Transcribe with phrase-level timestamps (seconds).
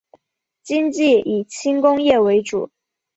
[0.63, 2.71] 经济以轻工业为主。